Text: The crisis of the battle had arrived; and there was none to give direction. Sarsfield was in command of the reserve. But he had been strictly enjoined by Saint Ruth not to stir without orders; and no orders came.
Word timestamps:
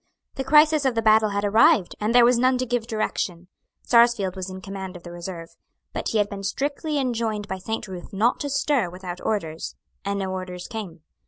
The 0.33 0.43
crisis 0.43 0.83
of 0.83 0.95
the 0.95 1.03
battle 1.03 1.29
had 1.29 1.45
arrived; 1.45 1.95
and 1.99 2.15
there 2.15 2.25
was 2.25 2.39
none 2.39 2.57
to 2.57 2.65
give 2.65 2.87
direction. 2.87 3.49
Sarsfield 3.83 4.35
was 4.35 4.49
in 4.49 4.59
command 4.59 4.95
of 4.95 5.03
the 5.03 5.11
reserve. 5.11 5.49
But 5.93 6.07
he 6.09 6.17
had 6.17 6.27
been 6.27 6.41
strictly 6.41 6.97
enjoined 6.97 7.47
by 7.47 7.59
Saint 7.59 7.87
Ruth 7.87 8.11
not 8.11 8.39
to 8.39 8.49
stir 8.49 8.89
without 8.89 9.21
orders; 9.21 9.75
and 10.03 10.17
no 10.17 10.31
orders 10.31 10.65
came. 10.67 11.03